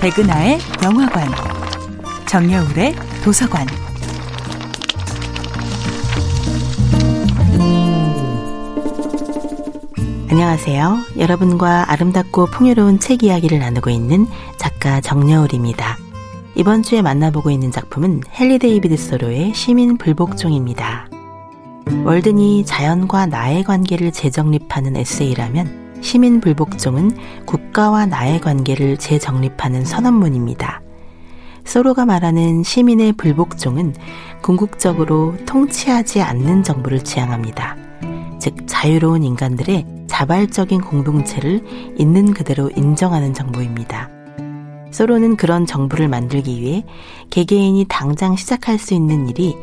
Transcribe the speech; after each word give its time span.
백은하의 0.00 0.60
영화관, 0.84 1.28
정여울의 2.28 2.94
도서관. 3.24 3.66
안녕하세요. 10.30 10.98
여러분과 11.18 11.90
아름답고 11.90 12.46
풍요로운 12.46 13.00
책 13.00 13.24
이야기를 13.24 13.58
나누고 13.58 13.90
있는 13.90 14.28
작가 14.56 15.00
정여울입니다. 15.00 15.98
이번 16.54 16.84
주에 16.84 17.02
만나보고 17.02 17.50
있는 17.50 17.72
작품은 17.72 18.22
헨리 18.38 18.60
데이비드 18.60 18.96
소로의 18.96 19.52
시민 19.52 19.98
불복종입니다. 19.98 21.08
월든이 22.04 22.64
자연과 22.66 23.26
나의 23.26 23.64
관계를 23.64 24.12
재정립하는 24.12 24.96
에세이라면 24.96 25.87
시민 26.00 26.40
불복종은 26.40 27.44
국가와 27.44 28.06
나의 28.06 28.40
관계를 28.40 28.96
재정립하는 28.96 29.84
선언문입니다. 29.84 30.82
소로가 31.64 32.06
말하는 32.06 32.62
시민의 32.62 33.12
불복종은 33.12 33.94
궁극적으로 34.40 35.36
통치하지 35.44 36.22
않는 36.22 36.62
정부를 36.62 37.04
지향합니다. 37.04 37.76
즉, 38.38 38.54
자유로운 38.66 39.22
인간들의 39.22 39.84
자발적인 40.06 40.80
공동체를 40.80 41.62
있는 41.98 42.32
그대로 42.32 42.70
인정하는 42.74 43.34
정부입니다. 43.34 44.08
소로는 44.90 45.36
그런 45.36 45.66
정부를 45.66 46.08
만들기 46.08 46.60
위해 46.60 46.84
개개인이 47.30 47.84
당장 47.88 48.36
시작할 48.36 48.78
수 48.78 48.94
있는 48.94 49.28
일이 49.28 49.56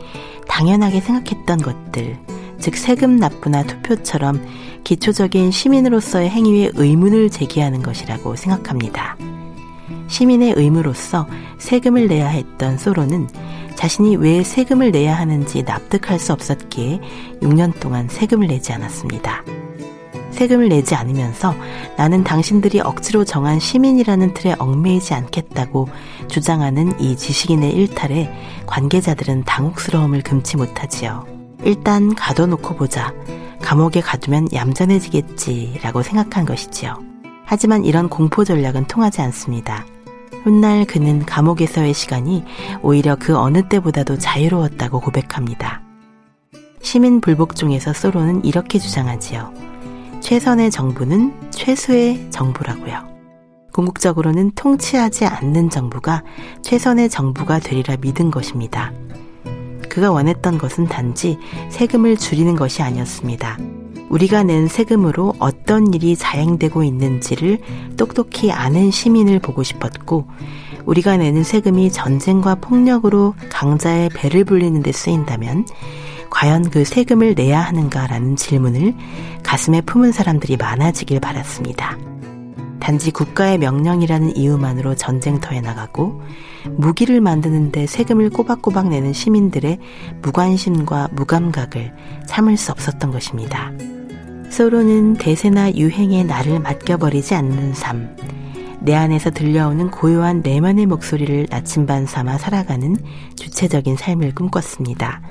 당연하게 0.48 1.02
생각했던 1.02 1.58
것들, 1.58 2.18
즉 2.60 2.76
세금 2.76 3.18
납부나 3.18 3.64
투표처럼 3.64 4.46
기초적인 4.84 5.52
시민으로서의 5.52 6.30
행위에 6.30 6.72
의문을 6.76 7.30
제기하는 7.30 7.82
것이라고 7.82 8.36
생각합니다. 8.36 9.18
시민의 10.08 10.54
의무로서 10.56 11.28
세금을 11.58 12.08
내야 12.08 12.28
했던 12.28 12.78
소로는 12.78 13.28
자신이 13.76 14.16
왜 14.16 14.44
세금을 14.44 14.92
내야 14.92 15.16
하는지 15.16 15.64
납득할 15.64 16.20
수 16.20 16.34
없었기에 16.34 17.02
6년 17.42 17.80
동안 17.80 18.08
세금을 18.08 18.48
내지 18.48 18.72
않았습니다. 18.72 19.44
세금을 20.32 20.70
내지 20.70 20.96
않으면서 20.96 21.56
나는 21.98 22.24
당신들이 22.24 22.82
억지로 22.82 23.24
정한 23.24 23.60
시민이라는 23.60 24.34
틀에 24.34 24.56
얽매이지 24.60 25.14
않겠다고 25.14 25.88
주장하는 26.28 27.00
이 27.00 27.16
지식인의 27.16 27.72
일탈에 27.72 28.32
관계자들은 28.66 29.44
당혹스러움을 29.46 30.22
금치 30.24 30.58
못하지요. 30.58 31.35
일단 31.64 32.14
가둬놓고 32.16 32.76
보자. 32.76 33.14
감옥에 33.62 34.02
가두면 34.02 34.50
얌전해지겠지라고 34.54 36.04
생각한 36.04 36.46
것이지요. 36.46 37.00
하지만 37.46 37.86
이런 37.86 38.10
공포 38.10 38.44
전략은 38.44 38.86
통하지 38.86 39.22
않습니다. 39.22 39.86
훗날 40.44 40.86
그는 40.86 41.26
감옥에서의 41.26 41.94
시간이 41.94 42.44
오히려 42.84 43.16
그 43.16 43.36
어느 43.36 43.68
때보다도 43.68 44.18
자유로웠다고 44.18 45.00
고백합니다. 45.00 45.82
시민 46.82 47.20
불복종에서 47.20 47.94
소로는 47.94 48.46
이렇게 48.46 48.78
주장하지요. 48.78 49.52
최선의 50.22 50.70
정부는 50.70 51.52
최소의 51.52 52.30
정부라고요. 52.30 53.16
궁극적으로는 53.74 54.52
통치하지 54.52 55.26
않는 55.26 55.70
정부가 55.70 56.24
최선의 56.62 57.10
정부가 57.10 57.60
되리라 57.60 57.98
믿은 57.98 58.32
것입니다. 58.32 58.94
그가 59.96 60.12
원했던 60.12 60.58
것은 60.58 60.88
단지 60.88 61.40
세금을 61.70 62.18
줄이는 62.18 62.58
것이 62.58 62.82
아니었습니다. 62.82 63.58
우리가 64.10 64.44
낸 64.44 64.68
세금으로 64.68 65.36
어떤 65.40 65.94
일이 65.94 66.18
자행되고 66.18 66.84
있는지를 66.84 67.60
똑똑히 67.96 68.52
아는 68.52 68.92
시민을 68.92 69.40
보고 69.40 69.64
싶었고, 69.64 70.28
우리가 70.86 71.16
내는 71.16 71.44
세금이 71.44 71.94
전쟁과 71.94 72.56
폭력으로 72.56 73.36
강자의 73.50 74.10
배를 74.10 74.44
불리는 74.44 74.84
데 74.84 74.92
쓰인다면, 74.92 75.66
과연 76.30 76.72
그 76.72 76.84
세금을 76.84 77.34
내야 77.34 77.62
하는가라는 77.62 78.36
질문을 78.36 78.94
가슴에 79.44 79.80
품은 79.80 80.12
사람들이 80.12 80.58
많아지길 80.58 81.22
바랐습니다. 81.22 81.98
단지 82.86 83.10
국가의 83.10 83.58
명령이라는 83.58 84.38
이유만으로 84.38 84.94
전쟁터에 84.94 85.60
나가고 85.60 86.22
무기를 86.70 87.20
만드는데 87.20 87.88
세금을 87.88 88.30
꼬박꼬박 88.30 88.90
내는 88.90 89.12
시민들의 89.12 89.80
무관심과 90.22 91.10
무감각을 91.14 91.92
참을 92.28 92.58
수 92.58 92.72
없었던 92.72 93.10
것입니다. 93.10 93.72
소로는 94.52 95.16
대세나 95.16 95.74
유행에 95.74 96.26
나를 96.26 96.60
맡겨버리지 96.60 97.34
않는 97.34 97.74
삶, 97.74 98.16
내 98.82 98.94
안에서 98.94 99.32
들려오는 99.32 99.90
고요한 99.90 100.44
내면의 100.44 100.86
목소리를 100.86 101.48
나침반 101.50 102.06
삼아 102.06 102.38
살아가는 102.38 102.96
주체적인 103.36 103.98
삶을 103.98 104.36
꿈꿨습니다. 104.36 105.24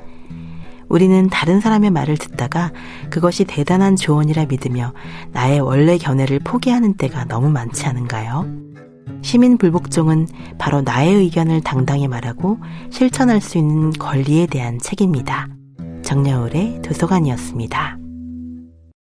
우리는 0.88 1.28
다른 1.28 1.60
사람의 1.60 1.90
말을 1.90 2.16
듣다가 2.16 2.72
그것이 3.10 3.44
대단한 3.44 3.96
조언이라 3.96 4.46
믿으며 4.46 4.92
나의 5.32 5.60
원래 5.60 5.98
견해를 5.98 6.40
포기하는 6.40 6.94
때가 6.94 7.24
너무 7.24 7.50
많지 7.50 7.86
않은가요? 7.86 8.46
시민 9.22 9.56
불복종은 9.56 10.28
바로 10.58 10.82
나의 10.82 11.14
의견을 11.14 11.62
당당히 11.62 12.08
말하고 12.08 12.58
실천할 12.90 13.40
수 13.40 13.58
있는 13.58 13.90
권리에 13.90 14.46
대한 14.46 14.78
책입니다. 14.78 15.48
정여울의 16.02 16.82
도서관이었습니다. 16.82 18.03